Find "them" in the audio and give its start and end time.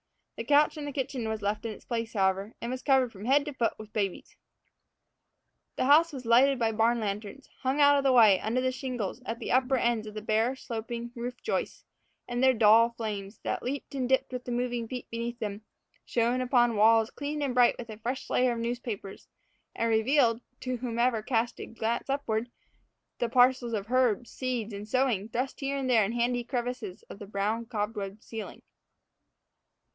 15.37-15.61